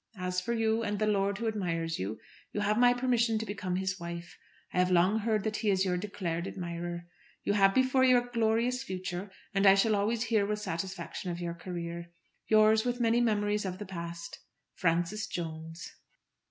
As 0.17 0.41
for 0.41 0.53
you, 0.53 0.81
and 0.81 0.97
the 0.97 1.05
lord 1.05 1.37
who 1.37 1.47
admires 1.47 1.99
you, 1.99 2.19
you 2.53 2.61
have 2.61 2.79
my 2.79 2.91
permission 2.91 3.37
to 3.37 3.45
become 3.45 3.75
his 3.75 3.99
wife. 3.99 4.35
I 4.73 4.79
have 4.79 4.89
long 4.89 5.19
heard 5.19 5.43
that 5.43 5.57
he 5.57 5.69
is 5.69 5.85
your 5.85 5.95
declared 5.95 6.47
admirer. 6.47 7.05
You 7.43 7.53
have 7.53 7.75
before 7.75 8.03
you 8.03 8.17
a 8.17 8.27
glorious 8.27 8.81
future, 8.81 9.29
and 9.53 9.67
I 9.67 9.75
shall 9.75 9.95
always 9.95 10.23
hear 10.23 10.43
with 10.43 10.57
satisfaction 10.57 11.29
of 11.29 11.39
your 11.39 11.53
career. 11.53 12.11
Yours, 12.47 12.83
with 12.83 12.99
many 12.99 13.21
memories 13.21 13.63
of 13.63 13.77
the 13.77 13.85
past, 13.85 14.39
FRANCIS 14.73 15.27
JONES. 15.27 15.93